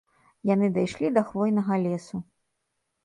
Яны 0.49 0.69
дайшлі 0.77 1.11
да 1.17 1.23
хвойнага 1.29 1.73
лесу. 1.87 2.15